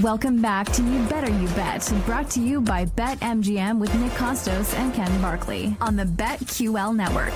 Welcome 0.00 0.40
back 0.40 0.72
to 0.72 0.82
You 0.82 1.04
Better 1.06 1.30
You 1.30 1.46
Bet, 1.48 1.92
brought 2.06 2.30
to 2.30 2.40
you 2.40 2.62
by 2.62 2.86
BetMGM 2.86 3.78
with 3.78 3.94
Nick 3.96 4.12
Kostos 4.12 4.74
and 4.74 4.94
Ken 4.94 5.20
Barkley 5.20 5.76
on 5.82 5.96
the 5.96 6.04
BetQL 6.04 6.96
network. 6.96 7.34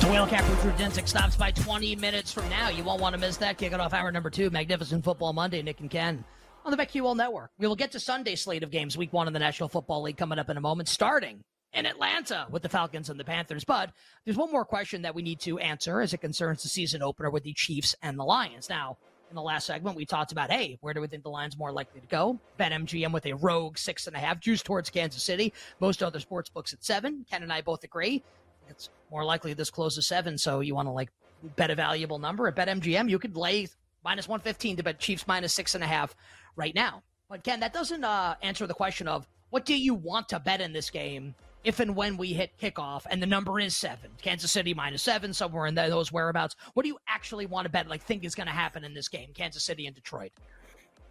The 0.00 0.08
Whale 0.08 0.26
Cap 0.26 0.44
Richard 0.50 0.76
Dinsick 0.76 1.08
stops 1.08 1.34
by 1.34 1.50
20 1.50 1.96
minutes 1.96 2.30
from 2.30 2.46
now. 2.50 2.68
You 2.68 2.84
won't 2.84 3.00
want 3.00 3.14
to 3.14 3.18
miss 3.18 3.38
that. 3.38 3.56
Kicking 3.56 3.80
off 3.80 3.94
hour 3.94 4.12
number 4.12 4.28
two, 4.28 4.50
Magnificent 4.50 5.02
Football 5.02 5.32
Monday, 5.32 5.62
Nick 5.62 5.80
and 5.80 5.88
Ken 5.88 6.22
on 6.66 6.70
the 6.70 6.76
BetQL 6.76 7.16
network. 7.16 7.50
We 7.58 7.66
will 7.66 7.74
get 7.74 7.92
to 7.92 8.00
Sunday 8.00 8.34
slate 8.34 8.62
of 8.62 8.70
games, 8.70 8.98
week 8.98 9.14
one 9.14 9.26
in 9.26 9.32
the 9.32 9.38
National 9.38 9.70
Football 9.70 10.02
League 10.02 10.18
coming 10.18 10.38
up 10.38 10.50
in 10.50 10.58
a 10.58 10.60
moment, 10.60 10.90
starting 10.90 11.42
in 11.72 11.86
Atlanta 11.86 12.46
with 12.50 12.62
the 12.62 12.68
Falcons 12.68 13.08
and 13.08 13.18
the 13.18 13.24
Panthers. 13.24 13.64
But 13.64 13.92
there's 14.26 14.36
one 14.36 14.52
more 14.52 14.66
question 14.66 15.02
that 15.02 15.14
we 15.14 15.22
need 15.22 15.40
to 15.40 15.58
answer 15.58 16.02
as 16.02 16.12
it 16.12 16.18
concerns 16.18 16.62
the 16.62 16.68
season 16.68 17.02
opener 17.02 17.30
with 17.30 17.44
the 17.44 17.54
Chiefs 17.54 17.94
and 18.02 18.18
the 18.18 18.24
Lions. 18.24 18.68
Now, 18.68 18.98
in 19.30 19.36
the 19.36 19.42
last 19.42 19.66
segment, 19.66 19.96
we 19.96 20.06
talked 20.06 20.32
about, 20.32 20.50
hey, 20.50 20.78
where 20.80 20.94
do 20.94 21.00
we 21.00 21.06
think 21.06 21.22
the 21.22 21.30
line's 21.30 21.58
more 21.58 21.72
likely 21.72 22.00
to 22.00 22.06
go? 22.06 22.38
Bet 22.56 22.72
MGM 22.72 23.12
with 23.12 23.26
a 23.26 23.32
rogue 23.34 23.78
six 23.78 24.06
and 24.06 24.14
a 24.14 24.18
half, 24.18 24.40
juice 24.40 24.62
towards 24.62 24.90
Kansas 24.90 25.22
City. 25.22 25.52
Most 25.80 26.02
other 26.02 26.20
sports 26.20 26.48
books 26.50 26.72
at 26.72 26.84
seven. 26.84 27.24
Ken 27.30 27.42
and 27.42 27.52
I 27.52 27.60
both 27.60 27.84
agree. 27.84 28.22
It's 28.68 28.90
more 29.10 29.24
likely 29.24 29.54
this 29.54 29.70
closes 29.70 30.06
seven, 30.06 30.38
so 30.38 30.60
you 30.60 30.74
want 30.74 30.86
to 30.86 30.92
like 30.92 31.10
bet 31.56 31.70
a 31.70 31.74
valuable 31.74 32.18
number 32.18 32.48
at 32.48 32.56
Bet 32.56 32.68
MGM, 32.68 33.10
You 33.10 33.18
could 33.18 33.36
lay 33.36 33.68
minus 34.04 34.28
one 34.28 34.40
fifteen 34.40 34.76
to 34.76 34.82
bet 34.82 34.98
Chiefs 34.98 35.26
minus 35.26 35.52
six 35.52 35.74
and 35.74 35.84
a 35.84 35.86
half 35.86 36.14
right 36.56 36.74
now. 36.74 37.02
But 37.28 37.42
Ken, 37.42 37.60
that 37.60 37.72
doesn't 37.72 38.04
uh, 38.04 38.36
answer 38.42 38.66
the 38.66 38.74
question 38.74 39.08
of 39.08 39.26
what 39.50 39.64
do 39.64 39.76
you 39.76 39.94
want 39.94 40.28
to 40.30 40.40
bet 40.40 40.60
in 40.60 40.72
this 40.72 40.90
game 40.90 41.34
if 41.64 41.80
and 41.80 41.96
when 41.96 42.16
we 42.16 42.32
hit 42.32 42.56
kickoff 42.60 43.04
and 43.10 43.22
the 43.22 43.26
number 43.26 43.58
is 43.58 43.74
seven, 43.74 44.10
Kansas 44.22 44.52
City 44.52 44.74
minus 44.74 45.02
seven, 45.02 45.32
somewhere 45.32 45.66
in 45.66 45.74
those 45.74 46.12
whereabouts. 46.12 46.54
What 46.74 46.82
do 46.84 46.88
you 46.88 46.98
actually 47.08 47.46
want 47.46 47.64
to 47.64 47.70
bet? 47.70 47.88
Like, 47.88 48.02
think 48.02 48.24
is 48.24 48.34
going 48.34 48.46
to 48.46 48.52
happen 48.52 48.84
in 48.84 48.94
this 48.94 49.08
game, 49.08 49.30
Kansas 49.34 49.64
City 49.64 49.86
and 49.86 49.94
Detroit? 49.94 50.32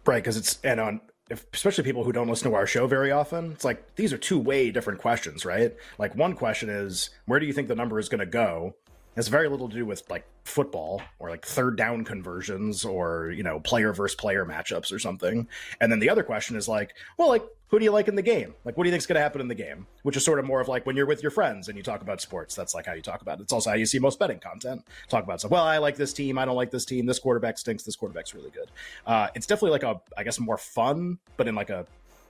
Right, 0.06 0.22
because 0.22 0.36
it's 0.36 0.58
and 0.62 0.80
on 0.80 1.00
if, 1.30 1.46
especially 1.52 1.84
people 1.84 2.04
who 2.04 2.12
don't 2.12 2.28
listen 2.28 2.50
to 2.50 2.56
our 2.56 2.66
show 2.66 2.86
very 2.86 3.10
often. 3.10 3.52
It's 3.52 3.64
like 3.64 3.94
these 3.96 4.12
are 4.12 4.18
two 4.18 4.38
way 4.38 4.70
different 4.70 5.00
questions, 5.00 5.44
right? 5.44 5.74
Like 5.98 6.14
one 6.14 6.34
question 6.34 6.68
is 6.68 7.10
where 7.26 7.40
do 7.40 7.46
you 7.46 7.52
think 7.52 7.68
the 7.68 7.74
number 7.74 7.98
is 7.98 8.08
going 8.08 8.20
to 8.20 8.26
go? 8.26 8.76
Has 9.16 9.28
very 9.28 9.48
little 9.48 9.68
to 9.68 9.74
do 9.74 9.86
with 9.86 10.08
like 10.10 10.26
football 10.44 11.00
or 11.18 11.30
like 11.30 11.44
third 11.44 11.76
down 11.76 12.04
conversions 12.04 12.84
or 12.84 13.30
you 13.30 13.42
know 13.42 13.60
player 13.60 13.92
versus 13.92 14.14
player 14.14 14.44
matchups 14.44 14.92
or 14.92 14.98
something. 14.98 15.48
And 15.80 15.90
then 15.90 16.00
the 16.00 16.10
other 16.10 16.22
question 16.22 16.56
is 16.56 16.68
like 16.68 16.94
well 17.16 17.28
like 17.28 17.44
who 17.68 17.78
do 17.78 17.84
you 17.84 17.90
like 17.90 18.06
in 18.06 18.14
the 18.14 18.22
game? 18.22 18.54
Like 18.64 18.76
what 18.76 18.84
do 18.84 18.88
you 18.88 18.92
think's 18.92 19.06
going 19.06 19.16
to 19.16 19.22
happen 19.22 19.40
in 19.40 19.48
the 19.48 19.54
game? 19.54 19.86
Which 20.02 20.16
is 20.16 20.24
sort 20.24 20.38
of 20.38 20.44
more 20.44 20.60
of 20.60 20.68
like 20.68 20.86
when 20.86 20.96
you're 20.96 21.06
with 21.06 21.22
your 21.22 21.30
friends 21.32 21.68
and 21.68 21.76
you 21.76 21.82
talk 21.82 22.02
about 22.02 22.20
sports 22.20 22.54
that's 22.54 22.74
like 22.74 22.86
how 22.86 22.92
you 22.92 23.02
talk 23.02 23.22
about 23.22 23.40
it. 23.40 23.42
It's 23.42 23.52
also 23.52 23.70
how 23.70 23.76
you 23.76 23.86
see 23.86 23.98
most 23.98 24.18
betting 24.18 24.38
content. 24.38 24.84
Talk 25.08 25.24
about 25.24 25.40
stuff 25.40 25.50
well 25.50 25.64
i 25.64 25.78
like 25.78 25.96
this 25.96 26.12
team 26.12 26.38
i 26.38 26.44
don't 26.44 26.56
like 26.56 26.70
this 26.70 26.84
team 26.84 27.06
this 27.06 27.18
quarterback 27.18 27.58
stinks 27.58 27.82
this 27.82 27.96
quarterback's 27.96 28.34
really 28.34 28.50
good. 28.50 28.70
Uh, 29.06 29.28
it's 29.34 29.46
definitely 29.46 29.72
like 29.72 29.82
a 29.82 30.00
i 30.16 30.22
guess 30.22 30.38
more 30.38 30.58
fun 30.58 31.18
but 31.36 31.48
in 31.48 31.54
like 31.54 31.70
a 31.70 31.86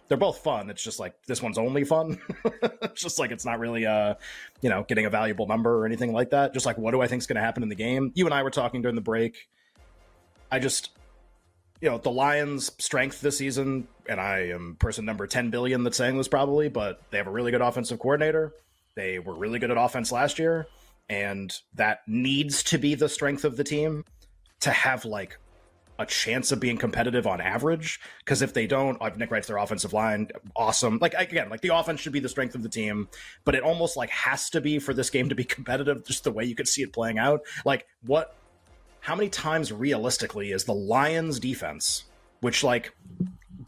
they're 0.09 0.19
both 0.19 0.39
fun. 0.39 0.71
It's 0.71 0.83
just 0.83 1.01
like 1.01 1.15
this 1.27 1.43
one's 1.43 1.59
only 1.59 1.85
fun. 1.85 2.21
it's 2.83 3.03
just 3.03 3.19
like 3.19 3.31
it's 3.31 3.45
not 3.45 3.59
really 3.59 3.87
uh, 3.87 4.15
you 4.61 4.71
know, 4.71 4.85
getting 4.87 5.07
a 5.07 5.11
valuable 5.11 5.47
number 5.47 5.79
or 5.79 5.87
anything 5.87 6.13
like 6.13 6.31
that. 6.31 6.53
Just 6.53 6.67
like 6.67 6.79
what 6.79 6.93
do 6.93 7.01
I 7.01 7.07
think 7.07 7.21
is 7.21 7.27
going 7.27 7.37
to 7.37 7.43
happen 7.43 7.63
in 7.63 7.69
the 7.69 7.75
game? 7.75 8.13
You 8.15 8.27
and 8.27 8.35
I 8.35 8.43
were 8.43 8.51
talking 8.51 8.83
during 8.83 8.95
the 8.95 9.01
break. 9.01 9.49
I 10.51 10.59
just 10.59 10.91
you 11.81 11.91
know, 11.91 11.99
the 11.99 12.11
Lions' 12.11 12.73
strength 12.79 13.21
this 13.21 13.37
season, 13.37 13.89
and 14.09 14.19
I 14.19 14.49
am 14.49 14.77
person 14.79 15.05
number 15.05 15.27
10 15.27 15.51
billion 15.51 15.85
that's 15.85 15.99
saying 15.99 16.17
this 16.17 16.29
probably, 16.29 16.69
but 16.69 17.03
they 17.11 17.19
have 17.19 17.27
a 17.27 17.31
really 17.31 17.51
good 17.51 17.61
offensive 17.61 17.99
coordinator. 17.99 18.55
They 18.95 19.19
were 19.19 19.35
really 19.35 19.59
good 19.59 19.71
at 19.71 19.77
offense 19.77 20.13
last 20.13 20.39
year, 20.39 20.67
and 21.11 21.53
that 21.75 22.01
needs 22.07 22.63
to 22.65 22.79
be 22.79 22.95
the 22.95 23.09
strength 23.09 23.45
of 23.45 23.57
the 23.57 23.65
team 23.65 24.05
to 24.61 24.71
have 24.71 25.05
like 25.05 25.39
a 25.99 26.07
chance 26.07 26.51
of 26.51 26.61
being 26.61 26.77
competitive 26.77 27.27
on 27.27 27.41
average. 27.41 28.01
Because 28.19 28.43
if 28.43 28.53
they 28.53 28.67
don't, 28.67 29.01
Nick 29.17 29.31
writes 29.31 29.47
their 29.47 29.59
offensive 29.59 29.93
line, 29.93 30.29
awesome. 30.57 30.99
Like 31.01 31.15
again, 31.15 31.49
like 31.49 31.61
the 31.61 31.75
offense 31.75 32.01
should 32.01 32.13
be 32.13 32.21
the 32.21 32.29
strength 32.29 32.55
of 32.55 32.63
the 32.63 32.69
team, 32.69 33.09
but 33.45 33.55
it 33.55 33.63
almost 33.63 33.97
like 33.97 34.11
has 34.11 34.51
to 34.51 34.61
be 34.61 34.79
for 34.79 34.95
this 34.95 35.11
game 35.11 35.29
to 35.29 35.35
be 35.35 35.45
competitive. 35.45 36.05
Just 36.05 36.25
the 36.25 36.33
way 36.33 36.45
you 36.45 36.55
could 36.55 36.69
see 36.69 36.83
it 36.83 36.93
playing 36.93 37.19
out. 37.19 37.43
Like 37.65 37.87
what? 38.05 38.37
How 39.01 39.15
many 39.15 39.29
times 39.29 39.71
realistically 39.71 40.51
is 40.51 40.65
the 40.65 40.75
Lions 40.75 41.39
defense, 41.39 42.05
which 42.41 42.65
like 42.65 42.95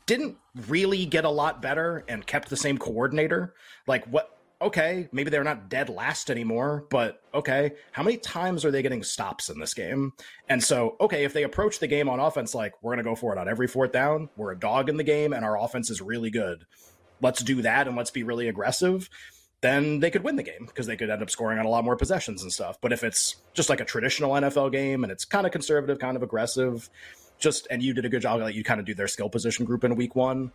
didn't 0.06 0.36
really 0.68 1.04
get 1.04 1.24
a 1.24 1.30
lot 1.30 1.60
better 1.60 2.04
and 2.08 2.26
kept 2.26 2.48
the 2.48 2.56
same 2.56 2.78
coordinator, 2.78 3.54
like 3.86 4.04
what? 4.06 4.32
Okay, 4.60 5.08
maybe 5.12 5.30
they're 5.30 5.44
not 5.44 5.68
dead 5.68 5.88
last 5.88 6.30
anymore, 6.30 6.86
but 6.90 7.22
okay, 7.34 7.72
how 7.92 8.02
many 8.02 8.16
times 8.16 8.64
are 8.64 8.70
they 8.70 8.82
getting 8.82 9.02
stops 9.02 9.50
in 9.50 9.60
this 9.60 9.74
game? 9.74 10.12
And 10.48 10.62
so, 10.62 10.96
okay, 11.00 11.24
if 11.24 11.32
they 11.32 11.42
approach 11.42 11.78
the 11.78 11.86
game 11.86 12.08
on 12.08 12.20
offense 12.20 12.54
like 12.54 12.72
we're 12.82 12.94
going 12.94 13.04
to 13.04 13.10
go 13.10 13.14
for 13.14 13.32
it 13.32 13.38
on 13.38 13.48
every 13.48 13.68
fourth 13.68 13.92
down, 13.92 14.30
we're 14.36 14.52
a 14.52 14.58
dog 14.58 14.88
in 14.88 14.96
the 14.96 15.04
game 15.04 15.32
and 15.32 15.44
our 15.44 15.58
offense 15.58 15.90
is 15.90 16.00
really 16.00 16.30
good. 16.30 16.64
Let's 17.20 17.42
do 17.42 17.62
that 17.62 17.86
and 17.86 17.96
let's 17.96 18.10
be 18.10 18.22
really 18.22 18.48
aggressive. 18.48 19.10
Then 19.60 20.00
they 20.00 20.10
could 20.10 20.24
win 20.24 20.36
the 20.36 20.42
game 20.42 20.66
because 20.66 20.86
they 20.86 20.96
could 20.96 21.10
end 21.10 21.22
up 21.22 21.30
scoring 21.30 21.58
on 21.58 21.66
a 21.66 21.70
lot 21.70 21.84
more 21.84 21.96
possessions 21.96 22.42
and 22.42 22.52
stuff. 22.52 22.78
But 22.80 22.92
if 22.92 23.04
it's 23.04 23.36
just 23.52 23.68
like 23.68 23.80
a 23.80 23.84
traditional 23.84 24.32
NFL 24.32 24.72
game 24.72 25.02
and 25.02 25.10
it's 25.10 25.24
kind 25.24 25.46
of 25.46 25.52
conservative, 25.52 25.98
kind 25.98 26.16
of 26.16 26.22
aggressive, 26.22 26.88
just 27.38 27.66
and 27.70 27.82
you 27.82 27.92
did 27.92 28.04
a 28.04 28.08
good 28.08 28.22
job, 28.22 28.40
like 28.40 28.54
you 28.54 28.64
kind 28.64 28.80
of 28.80 28.86
do 28.86 28.94
their 28.94 29.08
skill 29.08 29.28
position 29.28 29.64
group 29.64 29.84
in 29.84 29.96
week 29.96 30.14
one 30.14 30.52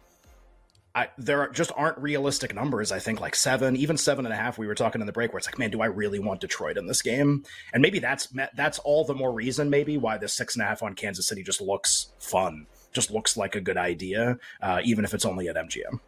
I, 0.93 1.07
there 1.17 1.47
just 1.49 1.71
aren't 1.75 1.97
realistic 1.97 2.53
numbers. 2.53 2.91
I 2.91 2.99
think 2.99 3.21
like 3.21 3.35
seven, 3.35 3.75
even 3.77 3.97
seven 3.97 4.25
and 4.25 4.33
a 4.33 4.37
half. 4.37 4.57
We 4.57 4.67
were 4.67 4.75
talking 4.75 4.99
in 4.99 5.07
the 5.07 5.13
break 5.13 5.31
where 5.31 5.37
it's 5.37 5.47
like, 5.47 5.57
man, 5.57 5.71
do 5.71 5.81
I 5.81 5.85
really 5.85 6.19
want 6.19 6.41
Detroit 6.41 6.77
in 6.77 6.87
this 6.87 7.01
game? 7.01 7.43
And 7.73 7.81
maybe 7.81 7.99
that's 7.99 8.27
that's 8.55 8.79
all 8.79 9.05
the 9.05 9.15
more 9.15 9.31
reason 9.31 9.69
maybe 9.69 9.97
why 9.97 10.17
this 10.17 10.33
six 10.33 10.55
and 10.55 10.63
a 10.63 10.65
half 10.65 10.83
on 10.83 10.93
Kansas 10.95 11.27
City 11.27 11.43
just 11.43 11.61
looks 11.61 12.09
fun, 12.19 12.67
just 12.91 13.09
looks 13.09 13.37
like 13.37 13.55
a 13.55 13.61
good 13.61 13.77
idea, 13.77 14.37
uh, 14.61 14.81
even 14.83 15.05
if 15.05 15.13
it's 15.13 15.25
only 15.25 15.47
at 15.47 15.55
MGM. 15.55 15.99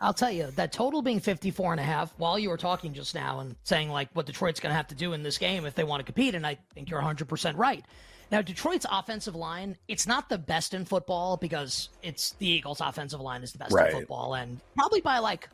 I'll 0.00 0.14
tell 0.14 0.30
you 0.30 0.48
that 0.52 0.72
total 0.72 1.02
being 1.02 1.18
54 1.18 1.72
and 1.72 1.80
a 1.80 1.84
half 1.84 2.14
while 2.18 2.38
you 2.38 2.50
were 2.50 2.56
talking 2.56 2.94
just 2.94 3.14
now 3.14 3.40
and 3.40 3.56
saying 3.64 3.90
like 3.90 4.08
what 4.12 4.26
Detroit's 4.26 4.60
going 4.60 4.70
to 4.70 4.76
have 4.76 4.88
to 4.88 4.94
do 4.94 5.12
in 5.12 5.22
this 5.24 5.38
game 5.38 5.66
if 5.66 5.74
they 5.74 5.82
want 5.84 6.00
to 6.00 6.04
compete. 6.04 6.34
And 6.36 6.46
I 6.46 6.58
think 6.72 6.88
you're 6.88 7.02
100% 7.02 7.56
right. 7.56 7.84
Now, 8.30 8.42
Detroit's 8.42 8.86
offensive 8.90 9.34
line, 9.34 9.76
it's 9.88 10.06
not 10.06 10.28
the 10.28 10.38
best 10.38 10.74
in 10.74 10.84
football 10.84 11.36
because 11.36 11.88
it's 12.02 12.32
the 12.32 12.46
Eagles' 12.46 12.80
offensive 12.80 13.20
line 13.20 13.42
is 13.42 13.52
the 13.52 13.58
best 13.58 13.72
right. 13.72 13.90
in 13.90 14.00
football, 14.00 14.34
and 14.34 14.60
probably 14.76 15.00
by 15.00 15.18
like 15.18 15.48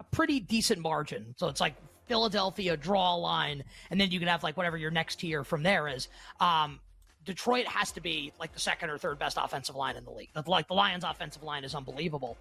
a 0.00 0.04
pretty 0.04 0.40
decent 0.40 0.80
margin. 0.80 1.34
So 1.36 1.48
it's 1.48 1.60
like 1.60 1.74
Philadelphia 2.06 2.76
draw 2.76 3.14
a 3.14 3.18
line, 3.18 3.64
and 3.90 4.00
then 4.00 4.10
you 4.10 4.18
can 4.18 4.28
have 4.28 4.42
like 4.42 4.56
whatever 4.56 4.76
your 4.76 4.90
next 4.90 5.16
tier 5.16 5.44
from 5.44 5.62
there 5.62 5.88
is. 5.88 6.08
Um, 6.40 6.80
Detroit 7.24 7.66
has 7.66 7.92
to 7.92 8.00
be 8.00 8.32
like 8.38 8.52
the 8.52 8.60
second 8.60 8.90
or 8.90 8.98
third 8.98 9.18
best 9.18 9.38
offensive 9.40 9.76
line 9.76 9.96
in 9.96 10.04
the 10.04 10.10
league. 10.10 10.30
Like 10.46 10.68
the 10.68 10.74
Lions' 10.74 11.04
offensive 11.04 11.42
line 11.42 11.64
is 11.64 11.74
unbelievable 11.74 12.36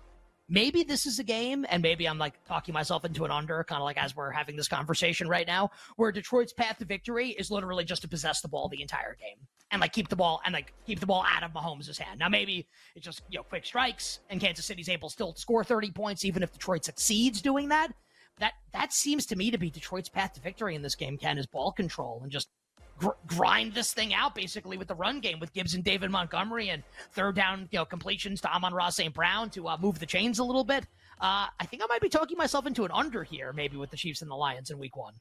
maybe 0.49 0.83
this 0.83 1.05
is 1.05 1.19
a 1.19 1.23
game, 1.23 1.65
and 1.69 1.81
maybe 1.81 2.07
I'm 2.07 2.17
like 2.17 2.43
talking 2.45 2.73
myself 2.73 3.05
into 3.05 3.25
an 3.25 3.31
under, 3.31 3.63
kind 3.63 3.81
of 3.81 3.85
like 3.85 3.97
as 3.97 4.15
we're 4.15 4.31
having 4.31 4.55
this 4.55 4.67
conversation 4.67 5.27
right 5.27 5.47
now, 5.47 5.71
where 5.95 6.11
Detroit's 6.11 6.53
path 6.53 6.77
to 6.79 6.85
victory 6.85 7.29
is 7.29 7.51
literally 7.51 7.85
just 7.85 8.01
to 8.03 8.07
possess 8.07 8.41
the 8.41 8.47
ball 8.47 8.69
the 8.69 8.81
entire 8.81 9.15
game 9.15 9.47
and 9.71 9.81
like 9.81 9.91
keep 9.91 10.07
the 10.07 10.15
ball 10.15 10.39
and 10.45 10.53
like 10.53 10.71
keep 10.85 10.99
the 10.99 11.05
ball 11.05 11.25
out 11.27 11.43
of 11.43 11.51
Mahomes' 11.51 11.97
hand. 11.97 12.19
Now 12.19 12.29
maybe 12.29 12.67
it's 12.95 13.03
just 13.03 13.23
you 13.29 13.39
know 13.39 13.43
quick 13.43 13.65
strikes, 13.65 14.19
and 14.29 14.39
Kansas 14.39 14.65
City's 14.65 14.87
able 14.89 15.09
still 15.09 15.33
score 15.35 15.63
30 15.63 15.91
points, 15.91 16.23
even 16.23 16.43
if 16.43 16.53
Detroit 16.53 16.85
succeeds 16.85 17.41
doing 17.41 17.69
that. 17.69 17.91
That 18.39 18.53
that 18.71 18.93
seems 18.93 19.25
to 19.27 19.35
me 19.35 19.51
to 19.51 19.57
be 19.57 19.69
Detroit's 19.69 20.09
path 20.09 20.33
to 20.33 20.41
victory 20.41 20.75
in 20.75 20.81
this 20.81 20.95
game. 20.95 21.17
Ken 21.17 21.37
is 21.37 21.47
ball 21.47 21.71
control 21.71 22.19
and 22.23 22.31
just 22.31 22.49
gr- 22.97 23.09
grind 23.27 23.73
this 23.73 23.93
thing 23.93 24.13
out 24.13 24.35
basically 24.35 24.77
with 24.77 24.87
the 24.87 24.95
run 24.95 25.19
game 25.19 25.39
with 25.39 25.53
Gibbs 25.53 25.73
and 25.73 25.83
David 25.83 26.11
Montgomery 26.11 26.69
and 26.69 26.83
third 27.11 27.35
down 27.35 27.67
you 27.71 27.79
know 27.79 27.85
completions 27.85 28.41
to 28.41 28.53
Amon-Ra 28.53 28.89
St. 28.89 29.13
Brown 29.13 29.49
to 29.51 29.67
uh, 29.67 29.77
move 29.79 29.99
the 29.99 30.05
chains 30.05 30.39
a 30.39 30.43
little 30.43 30.63
bit. 30.63 30.85
Uh, 31.21 31.47
I 31.59 31.65
think 31.65 31.81
I 31.83 31.85
might 31.87 32.01
be 32.01 32.09
talking 32.09 32.37
myself 32.37 32.65
into 32.65 32.83
an 32.85 32.91
under 32.91 33.23
here, 33.23 33.53
maybe 33.53 33.77
with 33.77 33.91
the 33.91 33.97
Chiefs 33.97 34.21
and 34.21 34.29
the 34.29 34.35
Lions 34.35 34.71
in 34.71 34.77
Week 34.77 34.97
One. 34.97 35.13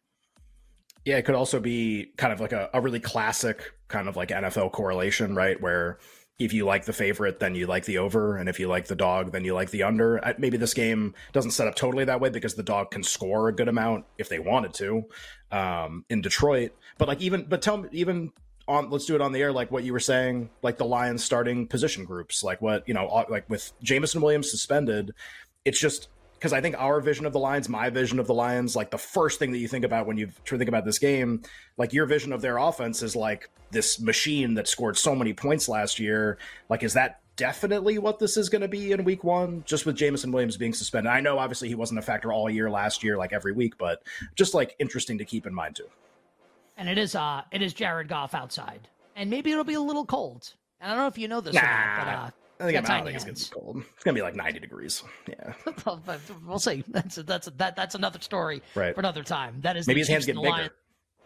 Yeah, 1.04 1.16
it 1.16 1.24
could 1.24 1.34
also 1.34 1.58
be 1.58 2.12
kind 2.16 2.32
of 2.32 2.40
like 2.40 2.52
a, 2.52 2.70
a 2.74 2.80
really 2.80 3.00
classic 3.00 3.72
kind 3.88 4.08
of 4.08 4.16
like 4.16 4.28
NFL 4.28 4.72
correlation, 4.72 5.34
right? 5.34 5.60
Where 5.60 5.98
if 6.44 6.52
you 6.52 6.64
like 6.64 6.84
the 6.84 6.92
favorite, 6.92 7.38
then 7.40 7.54
you 7.54 7.66
like 7.66 7.84
the 7.84 7.98
over, 7.98 8.36
and 8.36 8.48
if 8.48 8.60
you 8.60 8.68
like 8.68 8.86
the 8.86 8.94
dog, 8.94 9.32
then 9.32 9.44
you 9.44 9.54
like 9.54 9.70
the 9.70 9.82
under. 9.82 10.20
Maybe 10.38 10.56
this 10.56 10.74
game 10.74 11.14
doesn't 11.32 11.52
set 11.52 11.68
up 11.68 11.74
totally 11.74 12.04
that 12.04 12.20
way 12.20 12.30
because 12.30 12.54
the 12.54 12.62
dog 12.62 12.90
can 12.90 13.02
score 13.02 13.48
a 13.48 13.54
good 13.54 13.68
amount 13.68 14.04
if 14.18 14.28
they 14.28 14.38
wanted 14.38 14.74
to 14.74 15.04
um, 15.50 16.04
in 16.08 16.20
Detroit. 16.20 16.72
But 16.98 17.08
like 17.08 17.20
even, 17.20 17.44
but 17.48 17.62
tell 17.62 17.78
me 17.78 17.88
even 17.92 18.32
on 18.68 18.90
let's 18.90 19.06
do 19.06 19.14
it 19.14 19.20
on 19.20 19.32
the 19.32 19.40
air 19.40 19.52
like 19.52 19.72
what 19.72 19.82
you 19.82 19.92
were 19.92 19.98
saying 19.98 20.48
like 20.62 20.78
the 20.78 20.84
lions 20.84 21.24
starting 21.24 21.66
position 21.66 22.04
groups 22.04 22.44
like 22.44 22.62
what 22.62 22.86
you 22.86 22.94
know 22.94 23.24
like 23.28 23.48
with 23.50 23.72
Jameson 23.82 24.20
Williams 24.20 24.52
suspended 24.52 25.12
it's 25.64 25.80
just 25.80 26.08
because 26.42 26.52
I 26.52 26.60
think 26.60 26.74
our 26.76 27.00
vision 27.00 27.24
of 27.24 27.32
the 27.32 27.38
Lions, 27.38 27.68
my 27.68 27.88
vision 27.88 28.18
of 28.18 28.26
the 28.26 28.34
Lions, 28.34 28.74
like 28.74 28.90
the 28.90 28.98
first 28.98 29.38
thing 29.38 29.52
that 29.52 29.58
you 29.58 29.68
think 29.68 29.84
about 29.84 30.08
when 30.08 30.16
you 30.16 30.28
to 30.46 30.58
think 30.58 30.66
about 30.66 30.84
this 30.84 30.98
game, 30.98 31.42
like 31.76 31.92
your 31.92 32.04
vision 32.04 32.32
of 32.32 32.42
their 32.42 32.58
offense 32.58 33.00
is 33.00 33.14
like 33.14 33.48
this 33.70 34.00
machine 34.00 34.54
that 34.54 34.66
scored 34.66 34.98
so 34.98 35.14
many 35.14 35.32
points 35.34 35.68
last 35.68 36.00
year. 36.00 36.38
Like, 36.68 36.82
is 36.82 36.94
that 36.94 37.20
definitely 37.36 37.98
what 37.98 38.18
this 38.18 38.36
is 38.36 38.48
going 38.48 38.62
to 38.62 38.66
be 38.66 38.90
in 38.90 39.04
week 39.04 39.22
one, 39.22 39.62
just 39.68 39.86
with 39.86 39.94
Jameson 39.94 40.32
Williams 40.32 40.56
being 40.56 40.72
suspended? 40.72 41.12
I 41.12 41.20
know 41.20 41.38
obviously 41.38 41.68
he 41.68 41.76
wasn't 41.76 42.00
a 42.00 42.02
factor 42.02 42.32
all 42.32 42.50
year 42.50 42.68
last 42.68 43.04
year, 43.04 43.16
like 43.16 43.32
every 43.32 43.52
week, 43.52 43.78
but 43.78 44.02
just 44.34 44.52
like 44.52 44.74
interesting 44.80 45.18
to 45.18 45.24
keep 45.24 45.46
in 45.46 45.54
mind 45.54 45.76
too. 45.76 45.86
And 46.76 46.88
it 46.88 46.98
is, 46.98 47.14
uh, 47.14 47.42
it 47.52 47.62
is 47.62 47.72
Jared 47.72 48.08
Goff 48.08 48.34
outside, 48.34 48.88
and 49.14 49.30
maybe 49.30 49.52
it'll 49.52 49.62
be 49.62 49.74
a 49.74 49.80
little 49.80 50.04
cold. 50.04 50.54
And 50.80 50.90
I 50.90 50.94
don't 50.94 51.04
know 51.04 51.08
if 51.08 51.18
you 51.18 51.28
know 51.28 51.40
this 51.40 51.54
nah. 51.54 51.60
or 51.60 51.64
not, 51.64 51.96
but 51.98 52.08
uh, 52.08 52.30
I 52.62 52.66
think, 52.66 52.78
I'm, 52.78 53.02
I 53.02 53.04
think 53.04 53.16
it's 53.16 53.24
gonna 53.24 53.62
be 53.62 53.66
cold. 53.66 53.84
It's 53.94 54.04
gonna 54.04 54.14
be 54.14 54.22
like 54.22 54.36
90 54.36 54.60
degrees. 54.60 55.02
Yeah, 55.28 55.54
we'll 56.46 56.58
see. 56.58 56.84
That's 56.88 57.16
that's 57.16 57.48
that 57.56 57.74
that's 57.74 57.94
another 57.94 58.20
story 58.20 58.62
right. 58.74 58.94
for 58.94 59.00
another 59.00 59.24
time. 59.24 59.60
That 59.62 59.76
is 59.76 59.86
maybe 59.86 60.00
his 60.00 60.08
hands 60.08 60.26
get 60.26 60.36
bigger 60.36 60.48
Lions. 60.48 60.70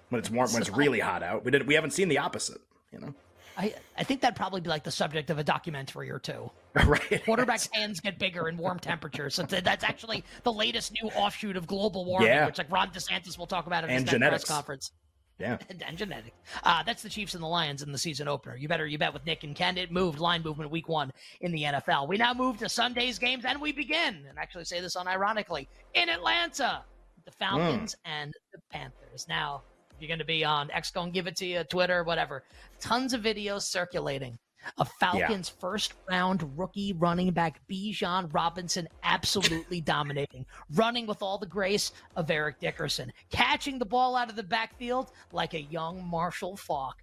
when 0.09 0.19
it's 0.19 0.31
warm 0.31 0.51
when 0.53 0.63
it's 0.63 0.71
really 0.71 1.01
hot 1.01 1.23
out. 1.23 1.45
We 1.45 1.51
did 1.51 1.67
we 1.67 1.75
haven't 1.75 1.93
seen 1.93 2.09
the 2.09 2.19
opposite. 2.19 2.61
You 2.93 3.01
know. 3.01 3.15
I, 3.59 3.75
I 3.97 4.05
think 4.05 4.21
that'd 4.21 4.37
probably 4.37 4.61
be 4.61 4.69
like 4.69 4.85
the 4.85 4.91
subject 4.91 5.31
of 5.31 5.39
a 5.39 5.45
documentary 5.45 6.11
or 6.11 6.19
two. 6.19 6.51
right. 6.75 7.01
Quarterbacks' 7.25 7.71
hands 7.73 8.01
get 8.01 8.19
bigger 8.19 8.49
in 8.49 8.59
warm 8.59 8.79
temperatures. 8.79 9.35
So 9.35 9.45
that's 9.45 9.83
actually 9.83 10.25
the 10.43 10.53
latest 10.53 10.93
new 10.93 11.09
offshoot 11.11 11.57
of 11.57 11.67
global 11.67 12.05
warming, 12.05 12.29
yeah. 12.29 12.45
which 12.45 12.59
like 12.59 12.71
Ron 12.71 12.91
DeSantis 12.91 13.39
will 13.39 13.47
talk 13.47 13.67
about 13.67 13.85
at 13.85 13.91
and 13.91 14.03
his 14.03 14.11
genetics. 14.11 14.45
press 14.45 14.55
conference. 14.57 14.93
Yeah. 15.39 15.59
And, 15.87 15.99
genetics. 15.99 16.37
Uh, 16.63 16.83
that's 16.83 17.03
the 17.03 17.09
Chiefs 17.09 17.35
and 17.35 17.43
the 17.43 17.49
Lions 17.49 17.83
in 17.83 17.93
the 17.93 17.99
season 17.99 18.29
opener. 18.29 18.57
You 18.57 18.69
better 18.69 18.87
you 18.87 18.99
bet 18.99 19.13
with 19.13 19.25
Nick 19.27 19.45
and 19.45 19.55
Ken. 19.55 19.77
It 19.77 19.91
moved 19.91 20.19
line 20.19 20.43
movement 20.43 20.71
week 20.71 20.89
one 20.89 21.13
in 21.41 21.53
the 21.53 21.63
NFL. 21.63 22.09
We 22.09 22.17
now 22.17 22.33
move 22.33 22.59
to 22.59 22.69
Sunday's 22.69 23.19
games 23.19 23.45
and 23.45 23.61
we 23.61 23.73
begin, 23.73 24.25
and 24.29 24.39
actually 24.39 24.65
say 24.65 24.81
this 24.81 24.97
unironically, 24.97 25.67
in 25.95 26.09
Atlanta. 26.09 26.83
The 27.25 27.33
Falcons 27.33 27.97
mm. 27.97 27.99
and 28.05 28.33
the 28.53 28.61
Panthers. 28.71 29.27
Now, 29.29 29.63
you're 29.99 30.09
going 30.09 30.21
to 30.21 30.25
be 30.25 30.45
on 30.45 30.71
X, 30.71 30.91
go 30.91 31.03
and 31.03 31.13
give 31.13 31.27
it 31.27 31.35
to 31.37 31.47
you, 31.47 31.65
Twitter, 31.65 32.05
whatever. 32.05 32.45
Tons 32.81 33.15
of 33.15 33.23
videos 33.23 33.63
circulating 33.63 34.39
of 34.79 34.91
Falcons' 35.01 35.53
yeah. 35.55 35.61
first 35.61 35.95
round 36.09 36.59
rookie 36.59 36.93
running 36.95 37.31
back 37.33 37.61
Bijan 37.71 38.33
Robinson 38.33 38.89
absolutely 39.03 39.81
dominating, 39.83 40.47
running 40.75 41.07
with 41.07 41.23
all 41.23 41.39
the 41.39 41.47
grace 41.47 41.93
of 42.17 42.31
Eric 42.31 42.61
Dickerson, 42.61 43.13
catching 43.31 43.79
the 43.79 43.85
ball 43.85 44.17
out 44.17 44.31
of 44.31 44.37
the 44.37 44.43
backfield 44.43 45.13
like 45.33 45.55
a 45.55 45.63
young 45.63 46.05
Marshall 46.07 46.57
Faulk. 46.57 46.97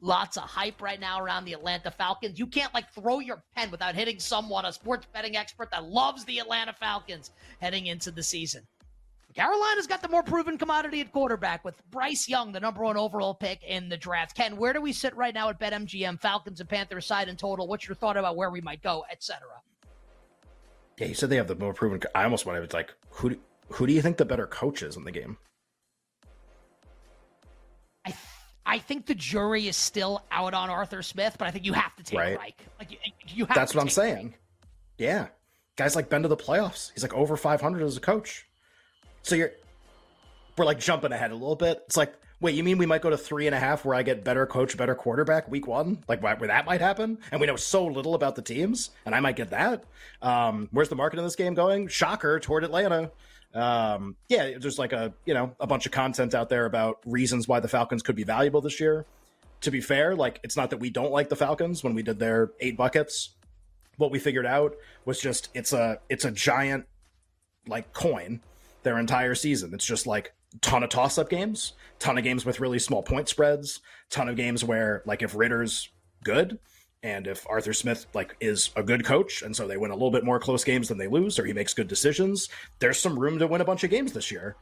Lots 0.00 0.36
of 0.36 0.42
hype 0.44 0.82
right 0.82 1.00
now 1.00 1.20
around 1.20 1.46
the 1.46 1.54
Atlanta 1.54 1.90
Falcons. 1.90 2.38
You 2.38 2.46
can't 2.46 2.72
like 2.74 2.92
throw 2.92 3.18
your 3.18 3.42
pen 3.54 3.70
without 3.70 3.94
hitting 3.94 4.18
someone, 4.20 4.66
a 4.66 4.72
sports 4.72 5.06
betting 5.12 5.36
expert 5.36 5.70
that 5.70 5.84
loves 5.84 6.24
the 6.26 6.38
Atlanta 6.38 6.74
Falcons 6.74 7.30
heading 7.60 7.86
into 7.86 8.10
the 8.10 8.22
season. 8.22 8.66
Carolina's 9.36 9.86
got 9.86 10.00
the 10.00 10.08
more 10.08 10.22
proven 10.22 10.56
commodity 10.56 11.02
at 11.02 11.12
quarterback 11.12 11.62
with 11.62 11.74
Bryce 11.90 12.26
Young, 12.26 12.52
the 12.52 12.60
number 12.60 12.82
one 12.82 12.96
overall 12.96 13.34
pick 13.34 13.62
in 13.62 13.90
the 13.90 13.96
draft. 13.96 14.34
Ken, 14.34 14.56
where 14.56 14.72
do 14.72 14.80
we 14.80 14.94
sit 14.94 15.14
right 15.14 15.34
now 15.34 15.50
at 15.50 15.60
BetMGM, 15.60 16.18
Falcons 16.22 16.60
and 16.60 16.68
Panthers 16.68 17.04
side 17.04 17.28
in 17.28 17.36
total? 17.36 17.68
What's 17.68 17.86
your 17.86 17.96
thought 17.96 18.16
about 18.16 18.34
where 18.36 18.48
we 18.48 18.62
might 18.62 18.82
go, 18.82 19.04
etc.? 19.12 19.46
Yeah, 20.98 21.08
you 21.08 21.14
said 21.14 21.28
they 21.28 21.36
have 21.36 21.48
the 21.48 21.54
more 21.54 21.74
proven. 21.74 22.00
I 22.14 22.24
almost 22.24 22.46
wanted 22.46 22.68
to 22.68 22.74
like 22.74 22.94
who 23.10 23.30
do, 23.30 23.38
who 23.68 23.86
do 23.86 23.92
you 23.92 24.00
think 24.00 24.16
the 24.16 24.24
better 24.24 24.46
coach 24.46 24.82
is 24.82 24.96
in 24.96 25.04
the 25.04 25.12
game? 25.12 25.36
I 28.06 28.10
th- 28.10 28.20
I 28.64 28.78
think 28.78 29.04
the 29.04 29.14
jury 29.14 29.68
is 29.68 29.76
still 29.76 30.24
out 30.32 30.54
on 30.54 30.70
Arthur 30.70 31.02
Smith, 31.02 31.36
but 31.38 31.46
I 31.46 31.50
think 31.50 31.66
you 31.66 31.74
have 31.74 31.94
to 31.96 32.02
take 32.02 32.18
right. 32.18 32.38
Reich. 32.38 32.66
Like 32.78 32.90
you, 32.90 32.98
you 33.26 33.44
have. 33.44 33.54
That's 33.54 33.74
what 33.74 33.82
I'm 33.82 33.88
Reich. 33.88 33.92
saying. 33.92 34.34
Yeah, 34.96 35.26
guys 35.76 35.94
like 35.94 36.08
been 36.08 36.22
to 36.22 36.28
the 36.28 36.38
playoffs. 36.38 36.92
He's 36.94 37.02
like 37.02 37.12
over 37.12 37.36
500 37.36 37.82
as 37.82 37.98
a 37.98 38.00
coach. 38.00 38.46
So 39.26 39.34
you're 39.34 39.50
we're 40.56 40.64
like 40.64 40.78
jumping 40.78 41.10
ahead 41.10 41.32
a 41.32 41.34
little 41.34 41.56
bit. 41.56 41.82
It's 41.86 41.96
like, 41.96 42.14
wait, 42.40 42.54
you 42.54 42.62
mean 42.62 42.78
we 42.78 42.86
might 42.86 43.02
go 43.02 43.10
to 43.10 43.18
three 43.18 43.46
and 43.46 43.56
a 43.56 43.58
half 43.58 43.84
where 43.84 43.96
I 43.96 44.04
get 44.04 44.22
better 44.22 44.46
coach, 44.46 44.76
better 44.76 44.94
quarterback 44.94 45.50
week 45.50 45.66
one? 45.66 46.04
Like 46.06 46.22
where 46.22 46.36
that 46.36 46.64
might 46.64 46.80
happen? 46.80 47.18
And 47.32 47.40
we 47.40 47.48
know 47.48 47.56
so 47.56 47.84
little 47.86 48.14
about 48.14 48.36
the 48.36 48.42
teams, 48.42 48.90
and 49.04 49.16
I 49.16 49.20
might 49.20 49.34
get 49.34 49.50
that. 49.50 49.82
Um, 50.22 50.68
where's 50.70 50.88
the 50.88 50.94
market 50.94 51.18
in 51.18 51.24
this 51.24 51.34
game 51.34 51.54
going? 51.54 51.88
Shocker 51.88 52.38
toward 52.38 52.62
Atlanta. 52.62 53.10
Um, 53.52 54.14
yeah, 54.28 54.58
there's 54.58 54.78
like 54.78 54.92
a 54.92 55.12
you 55.24 55.34
know 55.34 55.56
a 55.58 55.66
bunch 55.66 55.86
of 55.86 55.92
content 55.92 56.32
out 56.32 56.48
there 56.48 56.64
about 56.64 57.00
reasons 57.04 57.48
why 57.48 57.58
the 57.58 57.68
Falcons 57.68 58.04
could 58.04 58.16
be 58.16 58.24
valuable 58.24 58.60
this 58.60 58.78
year. 58.78 59.06
To 59.62 59.72
be 59.72 59.80
fair, 59.80 60.14
like 60.14 60.38
it's 60.44 60.56
not 60.56 60.70
that 60.70 60.78
we 60.78 60.88
don't 60.88 61.10
like 61.10 61.30
the 61.30 61.36
Falcons 61.36 61.82
when 61.82 61.94
we 61.94 62.04
did 62.04 62.20
their 62.20 62.52
eight 62.60 62.76
buckets. 62.76 63.34
What 63.96 64.12
we 64.12 64.20
figured 64.20 64.46
out 64.46 64.76
was 65.04 65.20
just 65.20 65.48
it's 65.52 65.72
a 65.72 65.98
it's 66.08 66.24
a 66.24 66.30
giant 66.30 66.86
like 67.66 67.92
coin 67.92 68.40
their 68.86 68.98
entire 69.00 69.34
season. 69.34 69.74
It's 69.74 69.84
just 69.84 70.06
like 70.06 70.32
ton 70.62 70.84
of 70.84 70.90
toss 70.90 71.18
up 71.18 71.28
games, 71.28 71.72
ton 71.98 72.16
of 72.16 72.22
games 72.22 72.46
with 72.46 72.60
really 72.60 72.78
small 72.78 73.02
point 73.02 73.28
spreads, 73.28 73.80
ton 74.10 74.28
of 74.28 74.36
games 74.36 74.62
where 74.62 75.02
like 75.04 75.22
if 75.22 75.34
Ridder's 75.34 75.90
good 76.22 76.60
and 77.02 77.26
if 77.26 77.44
Arthur 77.50 77.72
Smith 77.72 78.06
like 78.14 78.36
is 78.40 78.70
a 78.76 78.84
good 78.84 79.04
coach 79.04 79.42
and 79.42 79.56
so 79.56 79.66
they 79.66 79.76
win 79.76 79.90
a 79.90 79.94
little 79.94 80.12
bit 80.12 80.24
more 80.24 80.38
close 80.38 80.62
games 80.62 80.86
than 80.86 80.98
they 80.98 81.08
lose 81.08 81.36
or 81.36 81.44
he 81.44 81.52
makes 81.52 81.74
good 81.74 81.88
decisions, 81.88 82.48
there's 82.78 82.98
some 82.98 83.18
room 83.18 83.40
to 83.40 83.48
win 83.48 83.60
a 83.60 83.64
bunch 83.64 83.82
of 83.82 83.90
games 83.90 84.12
this 84.12 84.30
year. 84.30 84.54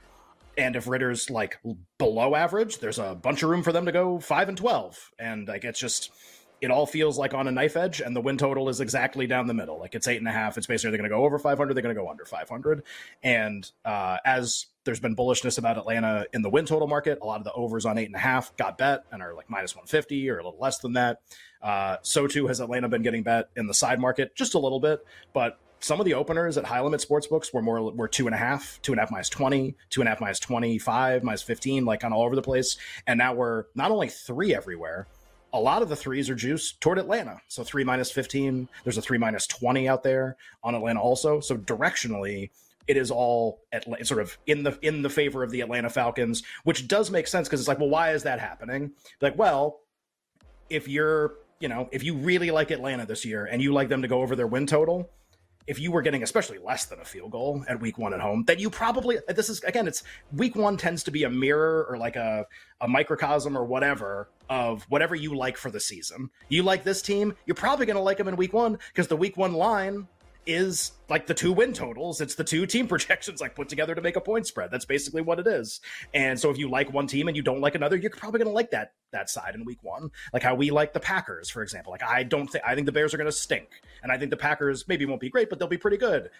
And 0.56 0.74
if 0.74 0.88
Ridder's 0.88 1.28
like 1.28 1.58
below 1.98 2.34
average, 2.34 2.78
there's 2.78 2.98
a 2.98 3.14
bunch 3.14 3.42
of 3.42 3.50
room 3.50 3.62
for 3.62 3.72
them 3.72 3.84
to 3.84 3.92
go 3.92 4.20
5 4.20 4.48
and 4.48 4.56
12 4.56 5.10
and 5.18 5.46
like 5.46 5.64
it's 5.64 5.78
just 5.78 6.10
it 6.64 6.70
all 6.70 6.86
feels 6.86 7.18
like 7.18 7.34
on 7.34 7.46
a 7.46 7.52
knife 7.52 7.76
edge, 7.76 8.00
and 8.00 8.16
the 8.16 8.20
win 8.20 8.38
total 8.38 8.68
is 8.68 8.80
exactly 8.80 9.26
down 9.26 9.46
the 9.46 9.54
middle. 9.54 9.78
Like 9.78 9.94
it's 9.94 10.08
eight 10.08 10.16
and 10.16 10.26
a 10.26 10.32
half. 10.32 10.56
It's 10.56 10.66
basically 10.66 10.90
they're 10.90 10.98
going 10.98 11.10
to 11.10 11.16
go 11.16 11.24
over 11.24 11.38
500, 11.38 11.74
they're 11.74 11.82
going 11.82 11.94
to 11.94 12.00
go 12.00 12.08
under 12.08 12.24
500. 12.24 12.82
And 13.22 13.70
uh, 13.84 14.16
as 14.24 14.66
there's 14.84 15.00
been 15.00 15.14
bullishness 15.14 15.58
about 15.58 15.78
Atlanta 15.78 16.26
in 16.32 16.42
the 16.42 16.50
win 16.50 16.64
total 16.66 16.88
market, 16.88 17.18
a 17.22 17.26
lot 17.26 17.38
of 17.38 17.44
the 17.44 17.52
overs 17.52 17.84
on 17.84 17.98
eight 17.98 18.06
and 18.06 18.14
a 18.14 18.18
half 18.18 18.56
got 18.56 18.78
bet 18.78 19.04
and 19.12 19.22
are 19.22 19.34
like 19.34 19.48
minus 19.48 19.74
150 19.74 20.30
or 20.30 20.38
a 20.38 20.44
little 20.44 20.58
less 20.58 20.78
than 20.78 20.94
that. 20.94 21.20
Uh, 21.62 21.98
so 22.02 22.26
too 22.26 22.46
has 22.46 22.60
Atlanta 22.60 22.88
been 22.88 23.02
getting 23.02 23.22
bet 23.22 23.50
in 23.56 23.66
the 23.66 23.74
side 23.74 24.00
market 24.00 24.34
just 24.34 24.54
a 24.54 24.58
little 24.58 24.80
bit, 24.80 25.04
but 25.32 25.58
some 25.80 26.00
of 26.00 26.06
the 26.06 26.14
openers 26.14 26.56
at 26.56 26.64
high 26.64 26.80
limit 26.80 27.02
sports 27.02 27.26
books 27.26 27.52
were 27.52 27.60
more 27.60 27.92
were 27.92 28.08
two 28.08 28.26
and 28.26 28.34
a 28.34 28.38
half, 28.38 28.80
two 28.80 28.92
and 28.92 28.98
a 28.98 29.02
half 29.02 29.10
minus 29.10 29.28
20, 29.28 29.76
two 29.90 30.00
and 30.00 30.08
a 30.08 30.10
half 30.10 30.20
minus 30.20 30.40
25, 30.40 31.22
minus 31.22 31.42
15, 31.42 31.84
like 31.84 32.00
kind 32.00 32.14
of 32.14 32.18
all 32.18 32.24
over 32.24 32.34
the 32.34 32.42
place. 32.42 32.78
And 33.06 33.18
now 33.18 33.34
we're 33.34 33.64
not 33.74 33.90
only 33.90 34.08
three 34.08 34.54
everywhere, 34.54 35.06
a 35.54 35.60
lot 35.60 35.82
of 35.82 35.88
the 35.88 35.96
threes 35.96 36.28
are 36.28 36.34
juiced 36.34 36.80
toward 36.80 36.98
Atlanta. 36.98 37.40
So 37.46 37.62
three 37.62 37.84
minus 37.84 38.10
15. 38.10 38.68
There's 38.82 38.98
a 38.98 39.02
three 39.02 39.18
minus 39.18 39.46
20 39.46 39.88
out 39.88 40.02
there 40.02 40.36
on 40.64 40.74
Atlanta 40.74 41.00
also. 41.00 41.38
So 41.38 41.56
directionally, 41.56 42.50
it 42.88 42.96
is 42.96 43.10
all 43.10 43.62
at 43.72 43.86
sort 44.06 44.20
of 44.20 44.36
in 44.46 44.64
the 44.64 44.76
in 44.82 45.00
the 45.00 45.08
favor 45.08 45.42
of 45.42 45.52
the 45.52 45.60
Atlanta 45.60 45.88
Falcons, 45.88 46.42
which 46.64 46.88
does 46.88 47.10
make 47.10 47.28
sense 47.28 47.48
because 47.48 47.60
it's 47.60 47.68
like, 47.68 47.78
well, 47.78 47.88
why 47.88 48.10
is 48.10 48.24
that 48.24 48.40
happening? 48.40 48.90
Like, 49.22 49.38
well, 49.38 49.80
if 50.68 50.88
you're, 50.88 51.36
you 51.60 51.68
know, 51.68 51.88
if 51.92 52.02
you 52.02 52.16
really 52.16 52.50
like 52.50 52.72
Atlanta 52.72 53.06
this 53.06 53.24
year 53.24 53.46
and 53.46 53.62
you 53.62 53.72
like 53.72 53.88
them 53.88 54.02
to 54.02 54.08
go 54.08 54.22
over 54.22 54.34
their 54.34 54.48
win 54.48 54.66
total, 54.66 55.08
if 55.66 55.78
you 55.78 55.90
were 55.90 56.02
getting 56.02 56.22
especially 56.22 56.58
less 56.58 56.86
than 56.86 57.00
a 57.00 57.04
field 57.04 57.30
goal 57.30 57.64
at 57.68 57.80
week 57.80 57.98
one 57.98 58.12
at 58.12 58.20
home, 58.20 58.44
then 58.46 58.58
you 58.58 58.70
probably 58.70 59.18
this 59.28 59.48
is 59.48 59.62
again, 59.64 59.88
it's 59.88 60.02
week 60.32 60.56
one 60.56 60.76
tends 60.76 61.02
to 61.04 61.10
be 61.10 61.24
a 61.24 61.30
mirror 61.30 61.86
or 61.88 61.96
like 61.96 62.16
a, 62.16 62.46
a 62.80 62.88
microcosm 62.88 63.56
or 63.56 63.64
whatever 63.64 64.28
of 64.48 64.82
whatever 64.84 65.14
you 65.14 65.34
like 65.36 65.56
for 65.56 65.70
the 65.70 65.80
season. 65.80 66.30
You 66.48 66.62
like 66.62 66.84
this 66.84 67.00
team, 67.00 67.34
you're 67.46 67.54
probably 67.54 67.86
gonna 67.86 68.02
like 68.02 68.18
them 68.18 68.28
in 68.28 68.36
week 68.36 68.52
one 68.52 68.78
because 68.92 69.08
the 69.08 69.16
week 69.16 69.36
one 69.36 69.54
line 69.54 70.06
is 70.46 70.92
like 71.08 71.26
the 71.26 71.34
two 71.34 71.52
win 71.52 71.72
totals. 71.72 72.20
It's 72.20 72.34
the 72.34 72.44
two 72.44 72.66
team 72.74 72.86
projections 72.86 73.40
like 73.40 73.54
put 73.54 73.68
together 73.68 73.94
to 73.94 74.00
make 74.00 74.16
a 74.16 74.20
point 74.20 74.46
spread. 74.46 74.70
That's 74.70 74.84
basically 74.84 75.22
what 75.22 75.38
it 75.38 75.46
is. 75.46 75.80
And 76.12 76.38
so 76.38 76.50
if 76.50 76.58
you 76.58 76.68
like 76.68 76.92
one 76.92 77.06
team 77.06 77.28
and 77.28 77.36
you 77.36 77.42
don't 77.42 77.60
like 77.60 77.74
another, 77.74 77.96
you're 77.96 78.10
probably 78.10 78.38
going 78.38 78.48
to 78.48 78.54
like 78.54 78.70
that 78.70 78.92
that 79.12 79.30
side 79.30 79.54
in 79.54 79.64
week 79.64 79.78
1. 79.82 80.10
Like 80.32 80.42
how 80.42 80.54
we 80.54 80.70
like 80.70 80.92
the 80.92 81.00
Packers, 81.00 81.48
for 81.50 81.62
example. 81.62 81.92
Like 81.92 82.02
I 82.02 82.22
don't 82.22 82.46
think 82.48 82.64
I 82.66 82.74
think 82.74 82.86
the 82.86 82.92
Bears 82.92 83.14
are 83.14 83.16
going 83.16 83.26
to 83.26 83.32
stink. 83.32 83.68
And 84.02 84.10
I 84.10 84.18
think 84.18 84.30
the 84.30 84.36
Packers 84.36 84.86
maybe 84.88 85.06
won't 85.06 85.20
be 85.20 85.30
great, 85.30 85.50
but 85.50 85.58
they'll 85.58 85.68
be 85.68 85.78
pretty 85.78 85.98
good. 85.98 86.30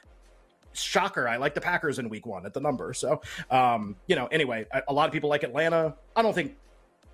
Shocker, 0.72 1.28
I 1.28 1.36
like 1.36 1.54
the 1.54 1.60
Packers 1.60 2.00
in 2.00 2.08
week 2.08 2.26
1 2.26 2.46
at 2.46 2.52
the 2.52 2.60
number. 2.60 2.92
So, 2.94 3.20
um, 3.48 3.94
you 4.08 4.16
know, 4.16 4.26
anyway, 4.26 4.66
a, 4.72 4.82
a 4.88 4.92
lot 4.92 5.06
of 5.06 5.12
people 5.12 5.30
like 5.30 5.44
Atlanta. 5.44 5.94
I 6.16 6.22
don't 6.22 6.34
think 6.34 6.56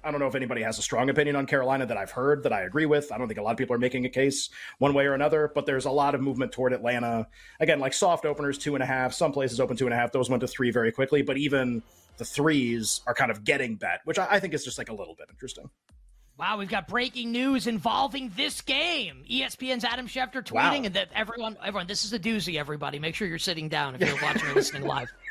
I 0.03 0.11
don't 0.11 0.21
know 0.21 0.27
if 0.27 0.35
anybody 0.35 0.63
has 0.63 0.79
a 0.79 0.83
strong 0.83 1.11
opinion 1.11 1.37
on 1.37 1.47
Carolina 1.47 1.87
that 1.87 1.97
I've 1.97 2.11
heard 2.11 2.43
that 2.45 2.53
I 2.53 2.63
agree 2.63 2.87
with. 2.87 3.13
I 3.13 3.19
don't 3.19 3.29
think 3.29 3.39
a 3.39 3.43
lot 3.43 3.53
of 3.53 3.57
people 3.57 3.75
are 3.75 3.79
making 3.79 4.07
a 4.07 4.09
case 4.09 4.51
one 4.79 4.95
way 4.95 5.07
or 5.07 5.15
another, 5.15 5.51
but 5.55 5.67
there's 5.67 5.85
a 5.85 5.91
lot 5.91 6.15
of 6.15 6.21
movement 6.21 6.53
toward 6.53 6.73
Atlanta. 6.73 7.27
Again, 7.61 7.81
like 7.81 7.93
soft 7.93 8.25
openers, 8.25 8.59
two 8.59 8.75
and 8.75 8.83
a 8.83 8.87
half. 8.87 9.13
Some 9.13 9.33
places 9.33 9.61
open 9.61 9.77
two 9.77 9.87
and 9.87 9.95
a 9.95 9.97
half. 9.97 10.13
Those 10.13 10.31
went 10.31 10.41
to 10.41 10.49
three 10.49 10.71
very 10.71 10.93
quickly, 10.93 11.23
but 11.23 11.37
even 11.37 11.83
the 12.17 12.25
threes 12.25 13.01
are 13.07 13.15
kind 13.15 13.31
of 13.31 13.45
getting 13.45 13.77
bet, 13.77 14.01
which 14.05 14.19
I, 14.19 14.41
think 14.41 14.55
is 14.55 14.65
just 14.65 14.79
like 14.79 14.91
a 14.91 14.95
little 14.95 15.15
bit 15.15 15.29
interesting. 15.31 15.71
Wow, 16.39 16.59
we've 16.59 16.69
got 16.69 16.89
breaking 16.89 17.33
news 17.33 17.67
involving 17.67 18.31
this 18.37 18.61
game. 18.63 19.25
ESPN's 19.31 19.85
Adam 19.85 20.07
Schefter 20.07 20.43
tweeting, 20.43 20.55
wow. 20.55 20.83
and 20.85 20.95
that 20.95 21.09
everyone, 21.15 21.57
everyone, 21.63 21.87
this 21.87 22.05
is 22.05 22.13
a 22.13 22.19
doozy. 22.19 22.59
Everybody, 22.59 22.99
make 22.99 23.15
sure 23.15 23.29
you're 23.29 23.39
sitting 23.39 23.69
down 23.69 23.95
if 23.95 24.01
you're 24.01 24.23
watching 24.23 24.49
or 24.49 24.55
listening 24.55 24.85
live. 24.87 25.11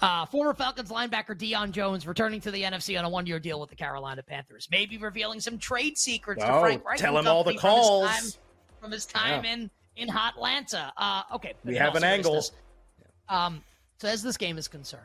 Uh, 0.00 0.24
former 0.26 0.54
Falcons 0.54 0.90
linebacker 0.90 1.36
Deion 1.36 1.72
Jones 1.72 2.06
returning 2.06 2.40
to 2.40 2.50
the 2.50 2.62
NFC 2.62 2.98
on 2.98 3.04
a 3.04 3.08
one-year 3.08 3.38
deal 3.38 3.60
with 3.60 3.68
the 3.68 3.76
Carolina 3.76 4.22
Panthers, 4.22 4.66
maybe 4.70 4.96
revealing 4.96 5.40
some 5.40 5.58
trade 5.58 5.98
secrets 5.98 6.42
oh, 6.42 6.46
to 6.46 6.60
Frank 6.60 6.84
Reich. 6.84 6.98
Tell 6.98 7.18
him 7.18 7.26
all 7.26 7.44
the 7.44 7.54
calls 7.54 8.08
from 8.08 8.22
his 8.22 8.34
time, 8.34 8.40
from 8.80 8.92
his 8.92 9.06
time 9.06 9.44
yeah. 9.44 9.52
in 9.52 9.70
in 9.96 10.10
Atlanta. 10.10 10.92
Uh, 10.96 11.22
okay, 11.34 11.52
we 11.64 11.76
have 11.76 11.96
an 11.96 12.04
angle. 12.04 12.42
Um, 13.28 13.62
so 13.98 14.08
as 14.08 14.22
this 14.22 14.38
game 14.38 14.56
is 14.56 14.68
concerned, 14.68 15.02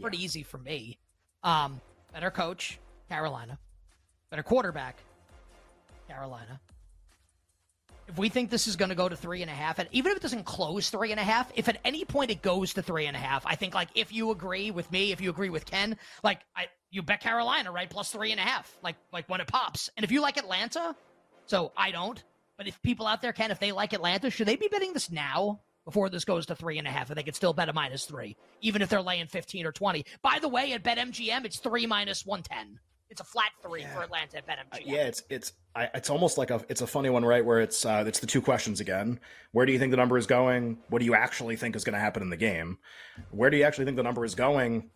pretty 0.00 0.22
easy 0.22 0.42
for 0.42 0.58
me. 0.58 0.98
Um, 1.42 1.80
better 2.12 2.30
coach, 2.30 2.78
Carolina. 3.08 3.58
Better 4.30 4.42
quarterback, 4.42 4.98
Carolina 6.06 6.60
if 8.10 8.18
we 8.18 8.28
think 8.28 8.50
this 8.50 8.66
is 8.66 8.76
going 8.76 8.88
to 8.88 8.94
go 8.94 9.08
to 9.08 9.16
three 9.16 9.40
and 9.42 9.50
a 9.50 9.54
half, 9.54 9.78
and 9.78 9.88
even 9.92 10.10
if 10.10 10.18
it 10.18 10.22
doesn't 10.22 10.44
close 10.44 10.90
three 10.90 11.12
and 11.12 11.20
a 11.20 11.22
half, 11.22 11.50
if 11.54 11.68
at 11.68 11.78
any 11.84 12.04
point 12.04 12.30
it 12.30 12.42
goes 12.42 12.74
to 12.74 12.82
three 12.82 13.06
and 13.06 13.16
a 13.16 13.20
half, 13.20 13.46
I 13.46 13.54
think 13.54 13.72
like 13.74 13.88
if 13.94 14.12
you 14.12 14.30
agree 14.30 14.70
with 14.70 14.90
me, 14.90 15.12
if 15.12 15.20
you 15.20 15.30
agree 15.30 15.50
with 15.50 15.64
Ken, 15.64 15.96
like 16.24 16.40
I 16.56 16.66
you 16.90 17.02
bet 17.02 17.20
Carolina 17.20 17.70
right 17.70 17.88
plus 17.88 18.10
three 18.10 18.32
and 18.32 18.40
a 18.40 18.42
half, 18.42 18.76
like 18.82 18.96
like 19.12 19.28
when 19.28 19.40
it 19.40 19.46
pops, 19.46 19.88
and 19.96 20.04
if 20.04 20.10
you 20.10 20.20
like 20.20 20.36
Atlanta, 20.36 20.96
so 21.46 21.72
I 21.76 21.90
don't, 21.92 22.22
But 22.60 22.66
if 22.66 22.82
people 22.82 23.06
out 23.06 23.22
there 23.22 23.32
can, 23.32 23.50
if 23.50 23.58
they 23.58 23.72
like 23.72 23.94
Atlanta, 23.94 24.28
should 24.28 24.46
they 24.46 24.56
be 24.56 24.68
betting 24.68 24.92
this 24.92 25.10
now 25.10 25.60
before 25.86 26.10
this 26.10 26.26
goes 26.26 26.44
to 26.44 26.54
three 26.54 26.76
and 26.76 26.86
a 26.86 26.90
half? 26.90 27.08
And 27.08 27.16
they 27.16 27.22
could 27.22 27.34
still 27.34 27.54
bet 27.54 27.70
a 27.70 27.72
minus 27.72 28.04
three, 28.04 28.36
even 28.60 28.82
if 28.82 28.90
they're 28.90 29.00
laying 29.00 29.26
15 29.26 29.64
or 29.64 29.72
20. 29.72 30.04
By 30.20 30.38
the 30.40 30.48
way, 30.48 30.74
at 30.74 30.84
BetMGM, 30.84 31.46
it's 31.46 31.58
three 31.58 31.86
minus 31.86 32.26
110. 32.26 32.78
It's 33.10 33.20
a 33.20 33.24
flat 33.24 33.50
three 33.60 33.80
yeah. 33.80 33.92
for 33.94 34.02
Atlanta 34.02 34.38
at 34.38 34.46
BetMGM. 34.46 34.82
Yeah, 34.86 35.02
it's 35.02 35.22
it's 35.28 35.52
I, 35.74 35.90
it's 35.94 36.10
almost 36.10 36.38
like 36.38 36.50
a 36.50 36.64
it's 36.68 36.80
a 36.80 36.86
funny 36.86 37.10
one, 37.10 37.24
right? 37.24 37.44
Where 37.44 37.60
it's 37.60 37.84
uh, 37.84 38.04
it's 38.06 38.20
the 38.20 38.26
two 38.26 38.40
questions 38.40 38.78
again. 38.78 39.18
Where 39.50 39.66
do 39.66 39.72
you 39.72 39.78
think 39.80 39.90
the 39.90 39.96
number 39.96 40.16
is 40.16 40.26
going? 40.26 40.78
What 40.88 41.00
do 41.00 41.04
you 41.04 41.14
actually 41.14 41.56
think 41.56 41.74
is 41.74 41.82
going 41.82 41.94
to 41.94 42.00
happen 42.00 42.22
in 42.22 42.30
the 42.30 42.36
game? 42.36 42.78
Where 43.32 43.50
do 43.50 43.56
you 43.56 43.64
actually 43.64 43.86
think 43.86 43.96
the 43.96 44.04
number 44.04 44.24
is 44.24 44.36
going? 44.36 44.90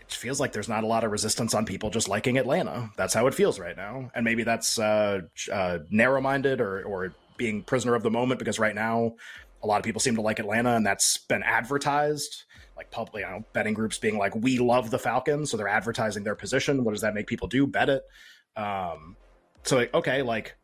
It 0.00 0.12
feels 0.12 0.40
like 0.40 0.50
there's 0.50 0.68
not 0.68 0.82
a 0.82 0.88
lot 0.88 1.04
of 1.04 1.12
resistance 1.12 1.54
on 1.54 1.64
people 1.64 1.88
just 1.88 2.08
liking 2.08 2.36
Atlanta. 2.36 2.90
That's 2.96 3.14
how 3.14 3.28
it 3.28 3.34
feels 3.34 3.60
right 3.60 3.76
now, 3.76 4.10
and 4.12 4.24
maybe 4.24 4.42
that's 4.42 4.76
uh, 4.76 5.20
uh, 5.52 5.78
narrow-minded 5.88 6.60
or 6.60 6.82
or 6.82 7.14
being 7.36 7.62
prisoner 7.62 7.94
of 7.94 8.02
the 8.02 8.10
moment 8.10 8.40
because 8.40 8.58
right 8.58 8.74
now 8.74 9.14
a 9.62 9.66
lot 9.66 9.78
of 9.78 9.84
people 9.84 10.00
seem 10.00 10.16
to 10.16 10.22
like 10.22 10.38
Atlanta, 10.38 10.74
and 10.74 10.86
that's 10.86 11.18
been 11.18 11.42
advertised 11.42 12.44
like 12.80 12.90
public, 12.90 13.22
you 13.22 13.30
know, 13.30 13.44
betting 13.52 13.74
groups 13.74 13.98
being 13.98 14.16
like, 14.16 14.34
"We 14.34 14.58
love 14.58 14.90
the 14.90 14.98
Falcons," 14.98 15.50
so 15.50 15.58
they're 15.58 15.68
advertising 15.68 16.24
their 16.24 16.34
position. 16.34 16.82
What 16.82 16.92
does 16.92 17.02
that 17.02 17.12
make 17.12 17.26
people 17.26 17.46
do? 17.46 17.66
Bet 17.66 17.90
it. 17.90 18.02
Um, 18.56 19.16
so 19.64 19.76
like, 19.76 19.92
okay, 19.92 20.22
like, 20.22 20.56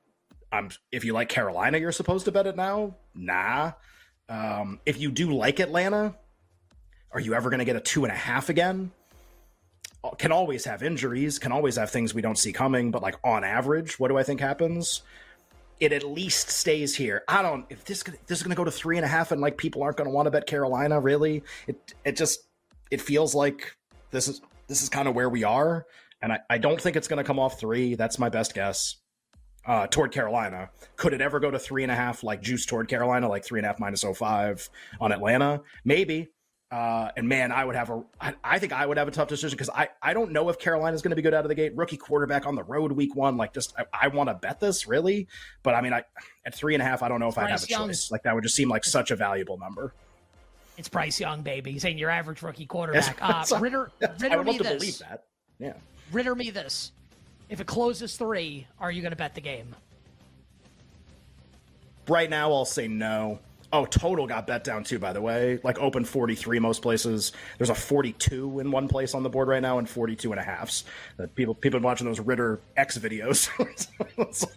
I'm 0.50 0.70
if 0.90 1.04
you 1.04 1.12
like 1.12 1.28
Carolina, 1.28 1.76
you're 1.76 1.92
supposed 1.92 2.24
to 2.24 2.32
bet 2.32 2.46
it 2.46 2.56
now. 2.56 2.96
Nah. 3.14 3.72
Um, 4.30 4.80
if 4.86 4.98
you 4.98 5.10
do 5.10 5.32
like 5.32 5.60
Atlanta, 5.60 6.16
are 7.12 7.20
you 7.20 7.34
ever 7.34 7.50
going 7.50 7.58
to 7.58 7.66
get 7.66 7.76
a 7.76 7.80
two 7.80 8.04
and 8.04 8.12
a 8.12 8.16
half 8.16 8.48
again? 8.48 8.92
Uh, 10.02 10.10
can 10.10 10.32
always 10.32 10.64
have 10.64 10.82
injuries, 10.82 11.38
can 11.38 11.52
always 11.52 11.76
have 11.76 11.90
things 11.90 12.14
we 12.14 12.22
don't 12.22 12.38
see 12.38 12.52
coming, 12.52 12.90
but 12.90 13.02
like 13.02 13.16
on 13.24 13.44
average, 13.44 14.00
what 14.00 14.08
do 14.08 14.16
I 14.16 14.22
think 14.22 14.40
happens? 14.40 15.02
It 15.80 15.92
at 15.92 16.04
least 16.04 16.50
stays 16.50 16.94
here. 16.94 17.22
I 17.28 17.42
don't 17.42 17.66
if 17.70 17.84
this 17.84 18.02
this 18.02 18.38
is 18.38 18.42
going 18.42 18.50
to 18.50 18.56
go 18.56 18.64
to 18.64 18.70
three 18.70 18.96
and 18.96 19.04
a 19.04 19.08
half, 19.08 19.32
and 19.32 19.40
like 19.40 19.56
people 19.56 19.82
aren't 19.82 19.96
going 19.96 20.08
to 20.08 20.14
want 20.14 20.26
to 20.26 20.30
bet 20.30 20.46
Carolina. 20.46 21.00
Really, 21.00 21.42
it 21.66 21.94
it 22.04 22.16
just 22.16 22.48
it 22.90 23.00
feels 23.00 23.34
like 23.34 23.76
this 24.10 24.28
is 24.28 24.40
this 24.68 24.82
is 24.82 24.88
kind 24.88 25.08
of 25.08 25.14
where 25.14 25.28
we 25.28 25.44
are, 25.44 25.86
and 26.22 26.32
I, 26.32 26.40
I 26.50 26.58
don't 26.58 26.80
think 26.80 26.96
it's 26.96 27.08
going 27.08 27.18
to 27.18 27.24
come 27.24 27.38
off 27.38 27.60
three. 27.60 27.94
That's 27.94 28.18
my 28.18 28.28
best 28.28 28.54
guess. 28.54 28.96
Uh, 29.66 29.84
toward 29.88 30.12
Carolina, 30.12 30.70
could 30.94 31.12
it 31.12 31.20
ever 31.20 31.40
go 31.40 31.50
to 31.50 31.58
three 31.58 31.82
and 31.82 31.90
a 31.90 31.94
half, 31.94 32.22
like 32.22 32.40
juice 32.40 32.64
toward 32.66 32.86
Carolina, 32.86 33.28
like 33.28 33.44
three 33.44 33.58
and 33.58 33.66
a 33.66 33.68
half 33.68 33.80
minus 33.80 34.04
05 34.04 34.70
on 35.00 35.10
Atlanta? 35.10 35.60
Maybe, 35.84 36.28
uh, 36.70 37.10
and 37.16 37.28
man, 37.28 37.52
I 37.52 37.64
would 37.64 37.76
have 37.76 37.90
a. 37.90 38.02
I, 38.20 38.34
I 38.42 38.58
think 38.58 38.72
I 38.72 38.84
would 38.84 38.96
have 38.96 39.06
a 39.06 39.12
tough 39.12 39.28
decision 39.28 39.56
because 39.56 39.70
I, 39.70 39.88
I 40.02 40.14
don't 40.14 40.32
know 40.32 40.48
if 40.48 40.58
Carolina's 40.58 41.00
going 41.00 41.10
to 41.10 41.16
be 41.16 41.22
good 41.22 41.32
out 41.34 41.44
of 41.44 41.48
the 41.48 41.54
gate. 41.54 41.76
Rookie 41.76 41.96
quarterback 41.96 42.44
on 42.44 42.56
the 42.56 42.64
road 42.64 42.90
week 42.92 43.14
one. 43.14 43.36
Like, 43.36 43.54
just 43.54 43.72
I, 43.78 43.84
I 43.92 44.08
want 44.08 44.28
to 44.30 44.34
bet 44.34 44.58
this 44.58 44.88
really, 44.88 45.28
but 45.62 45.74
I 45.74 45.80
mean, 45.80 45.92
I 45.92 46.02
at 46.44 46.54
three 46.54 46.74
and 46.74 46.82
a 46.82 46.84
half, 46.84 47.02
I 47.04 47.08
don't 47.08 47.20
know 47.20 47.28
if 47.28 47.38
I'd 47.38 47.50
have 47.50 47.62
a 47.62 47.66
Young. 47.68 47.88
choice. 47.88 48.10
Like 48.10 48.24
that 48.24 48.34
would 48.34 48.42
just 48.42 48.56
seem 48.56 48.68
like 48.68 48.84
such 48.84 49.12
a 49.12 49.16
valuable 49.16 49.58
number. 49.58 49.94
It's 50.76 50.88
Bryce 50.88 51.20
Young, 51.20 51.42
baby. 51.42 51.72
He's 51.72 51.82
saying 51.82 51.98
your 51.98 52.10
average 52.10 52.42
rookie 52.42 52.66
quarterback. 52.66 53.16
Uh, 53.22 53.44
Ritter, 53.60 53.90
Ridder 54.00 54.26
I 54.32 54.36
would 54.36 54.46
love 54.46 54.56
to 54.58 54.62
this. 54.64 54.72
believe 54.74 54.98
that. 54.98 55.24
Yeah. 55.58 55.74
Ridder 56.12 56.34
me 56.34 56.50
this. 56.50 56.92
If 57.48 57.60
it 57.60 57.66
closes 57.66 58.16
three, 58.16 58.66
are 58.80 58.90
you 58.90 59.02
going 59.02 59.12
to 59.12 59.16
bet 59.16 59.34
the 59.34 59.40
game? 59.40 59.74
Right 62.08 62.28
now, 62.28 62.52
I'll 62.52 62.64
say 62.64 62.88
no. 62.88 63.38
Oh, 63.72 63.84
total 63.84 64.26
got 64.26 64.46
bet 64.46 64.64
down 64.64 64.84
too, 64.84 64.98
by 64.98 65.12
the 65.12 65.20
way. 65.20 65.58
Like 65.62 65.78
open 65.78 66.04
43 66.04 66.58
most 66.60 66.82
places. 66.82 67.32
There's 67.58 67.70
a 67.70 67.74
42 67.74 68.60
in 68.60 68.70
one 68.70 68.88
place 68.88 69.14
on 69.14 69.22
the 69.22 69.28
board 69.28 69.48
right 69.48 69.62
now 69.62 69.78
and 69.78 69.88
42 69.88 70.32
and 70.32 70.40
a 70.40 70.44
halfs. 70.44 70.84
Uh, 71.18 71.26
people 71.34 71.54
people 71.54 71.80
watching 71.80 72.06
those 72.06 72.20
Ridder 72.20 72.60
X 72.76 72.96
videos. 72.98 73.48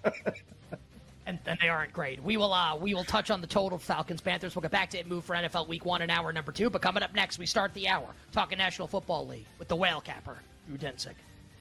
and, 1.26 1.40
and, 1.46 1.60
they 1.60 1.70
aren't 1.70 1.92
great. 1.92 2.22
We 2.24 2.38
will 2.38 2.54
uh 2.54 2.76
we 2.76 2.94
will 2.94 3.04
touch 3.04 3.32
on 3.32 3.42
the 3.42 3.48
total 3.48 3.80
Falcons 3.80 4.22
Panthers. 4.22 4.56
We'll 4.56 4.62
get 4.62 4.72
back 4.72 4.92
to 4.92 5.00
it 5.00 5.08
move 5.08 5.26
for 5.26 5.36
NFL 5.36 5.68
week 5.68 5.86
1 5.86 6.04
and 6.04 6.12
hour 6.12 6.32
number 6.32 6.52
2, 6.52 6.70
but 6.70 6.82
coming 6.82 7.02
up 7.02 7.16
next 7.16 7.40
we 7.40 7.46
start 7.46 7.74
the 7.74 7.88
hour 7.88 8.08
talking 8.32 8.58
National 8.58 8.88
Football 8.88 9.28
League 9.28 9.46
with 9.58 9.68
the 9.68 9.76
whale 9.76 10.02
capper, 10.02 10.38
Drew 10.68 10.78
Dinsick. 10.78 11.16